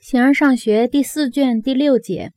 [0.00, 2.32] 形而上学第四卷第六节，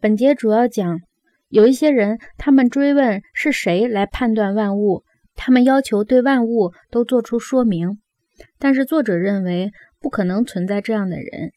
[0.00, 1.00] 本节主要讲
[1.48, 5.02] 有一些人，他们追问是谁来判断万物，
[5.34, 7.98] 他们要求对万物都做出说明。
[8.60, 11.50] 但是作者认为不可能存在这样的人，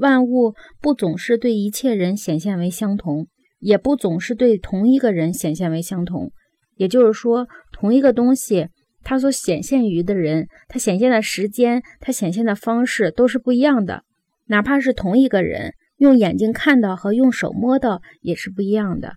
[0.00, 3.28] 万物不总是对一切人显现为相同，
[3.60, 6.32] 也不总是对同一个人显现为相同。
[6.74, 8.66] 也就是说，同一个东西，
[9.04, 14.02] 它所显现于的人，它显现的时间，它显现的方式都是不一样的。
[14.48, 19.14] 哪怕是同一个人，用眼睛看到和用手摸到也是不一样的。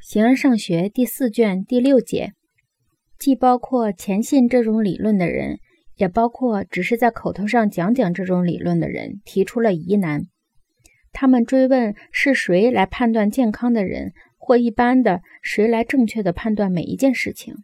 [0.00, 2.32] 形而上学第四卷第六节，
[3.18, 5.58] 既包括虔信这种理论的人，
[5.96, 10.22] 也包括只是在口头上讲讲这种理论的人，提出了疑难。
[11.12, 17.54] 他们追问是谁来判断健康的人，或一般的谁来正确的判断每一件事情。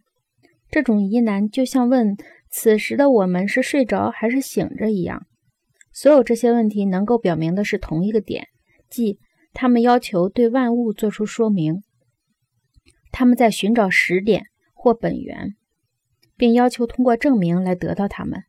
[0.71, 2.17] 这种疑难就像问
[2.49, 5.27] 此时的我们是睡着还是醒着一样。
[5.93, 8.47] 所有这些问题能够表明的是同一个点，
[8.89, 9.19] 即
[9.53, 11.83] 他们要求对万物做出说明。
[13.11, 15.55] 他们在寻找实点或本源，
[16.35, 18.41] 并要求通过证明来得到它们。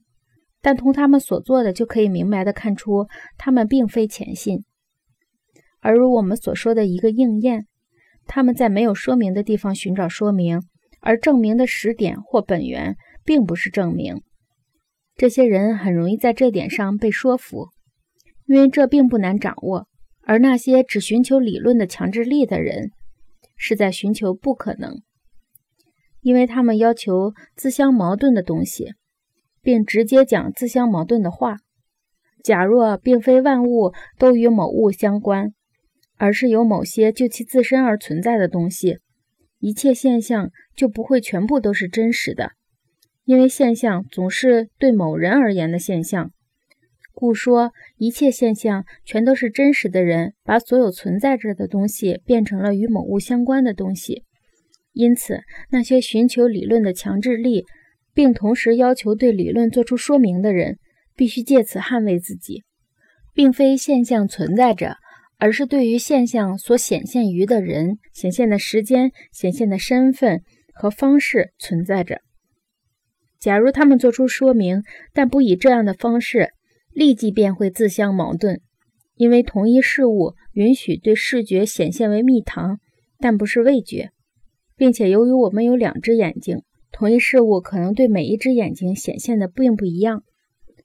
[0.62, 4.64] 但从他们所做的就可以明白地看出，他们并非前信。
[5.80, 7.66] 而如我们所说的一个应验，
[8.26, 10.62] 他们在没有说明的地方寻找说明，
[11.02, 14.22] 而证明的实点或本源并不是证明。
[15.16, 17.68] 这些人很容易在这点上被说服，
[18.46, 19.86] 因为这并不难掌握；
[20.22, 22.90] 而那些只寻求理论的强制力的人，
[23.56, 25.02] 是在寻求不可能，
[26.20, 28.94] 因为他们要求自相矛盾的东西，
[29.62, 31.58] 并直接讲自相矛盾的话。
[32.42, 35.54] 假若并非万物都与某物相关，
[36.16, 38.98] 而是有某些就其自身而存在的东西，
[39.60, 42.50] 一切现象就不会全部都是真实的。
[43.24, 46.30] 因为现象总是对某人而言的现象，
[47.12, 54.24] 故说一切现象全都是真实的人，把所有存在着的东西变成了与某物相关的东西。
[54.92, 57.64] 因此，那些寻求理论的强制力，
[58.12, 60.78] 并同时要求对理论做出说明的人，
[61.16, 62.62] 必须借此捍卫自己，
[63.32, 64.98] 并非现象存在着，
[65.38, 70.42] 而是对于现象所显现于的人、显现的时间、显现的身份
[70.74, 72.20] 和方式存在着。
[73.44, 76.54] 假如他们做出说明，但不以这样的方式，
[76.94, 78.62] 立即便会自相矛盾。
[79.16, 82.78] 因为同一事物允许对视觉显现为蜜糖，
[83.18, 84.12] 但不是味觉，
[84.78, 90.22] 并且由于我们有两只眼睛，同一事物可能对每一只眼睛显现的并不一样。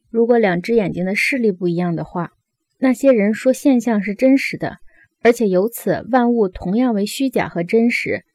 [0.09, 2.31] 如果两只眼睛的视力不一样的话，
[2.80, 4.80] 那些人说现象是真实的，
[5.22, 8.26] 而且由此万物同样为虚假和真实。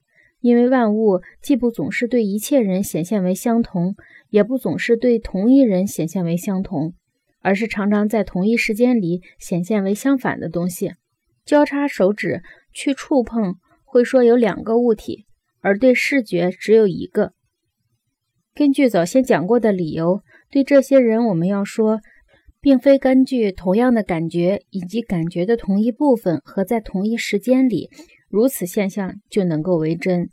[0.44, 3.94] 因为万物既不总是对一切人显现为相同。
[4.30, 6.94] 也不总是对同一人显现为相同，
[7.40, 10.90] 而是常常在同一时间里显现为相反的东西。
[11.44, 15.24] 交叉手指去触碰，会说有两个物体，
[15.60, 17.32] 而对视觉只有一个。
[18.52, 22.00] 根据早先讲过的理由，对这些人，我们要说，
[22.60, 27.88] 并非根据同样的感觉以及感觉的同一部分和在同一时间里，
[28.28, 30.30] 如此现象就能够为真。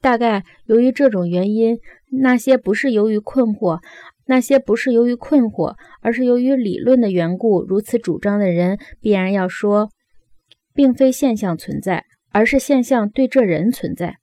[0.00, 1.78] 大概由于这种原因，
[2.10, 3.80] 那些不是由于困惑，
[4.26, 9.90] 那些不是由于困惑，而是由于理论的缘故，如此主张的人，必然要说，
[10.74, 14.16] 并非现象存在，而是现象对这人存在。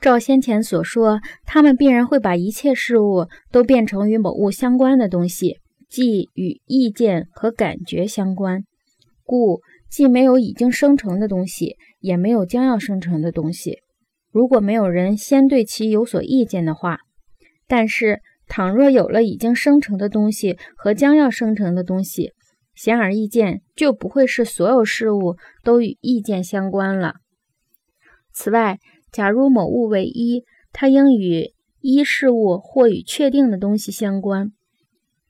[0.00, 8.64] 照先前所说，他们必然会把一切事物都变成与某物相关的东西，即与意见和感觉相关。
[9.22, 13.78] 故既没有已经生成的东西，也没有将要生成的东西。
[14.34, 16.98] 如果没有人先对其有所意见的话，
[17.68, 22.32] 但是倘若有了已经生成的东西和将要生成的东西，
[22.74, 27.14] 显而易见，就不会是所有事物都与意见相关了。
[28.32, 28.80] 此外，
[29.12, 30.42] 假如某物为一，
[30.72, 34.50] 它应与一事物或与确定的东西相关。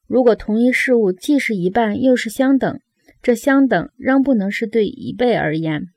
[0.06, 2.80] 如果同一事物既是一半又是相等，
[3.20, 5.88] 这相等仍不能是对一倍而言。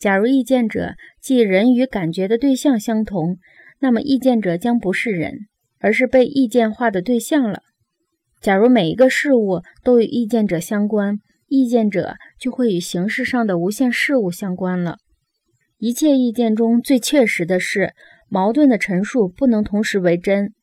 [0.00, 3.36] 假如意见者即人与感觉的对象相同，
[3.80, 5.40] 那么意见者将不是人，
[5.78, 7.60] 而是被意见化的对象了。
[8.40, 11.18] 假如每一个事物都与意见者相关，
[11.48, 14.96] 意见者就会与形式上的无限事物相关了。
[15.76, 17.92] 一切意见中最确实的是，
[18.30, 20.54] 矛盾的陈述不能同时为真。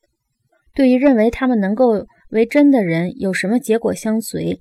[0.74, 4.60] 对于认为他们能够为真的人，有什么结果相随，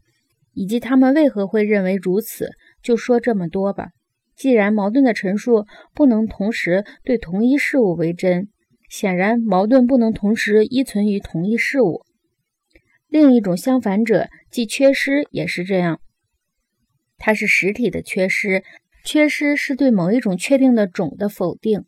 [0.54, 2.52] 以及他们为何会认为如此，
[2.84, 3.88] 就说这么多吧。
[4.38, 8.50] 既然矛盾的陈述不能同时对同一事物为真，
[8.88, 12.04] 显然矛盾不能同时依存于同一事物。
[13.08, 16.00] 另一种相反者，即缺失，也是这样。
[17.18, 18.64] 它是实体的缺失，
[19.04, 21.86] 缺失是对某一种确定的种的否定，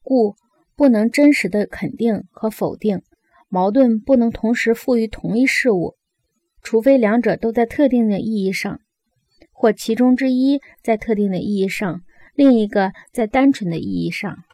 [0.00, 0.36] 故
[0.74, 3.02] 不能真实的肯定和否定。
[3.50, 5.96] 矛盾不能同时赋予同一事物，
[6.62, 8.80] 除非两者都在特定的意义上，
[9.64, 12.02] 或其中之一在特定的意义上，
[12.34, 14.44] 另一个在单纯的意义上。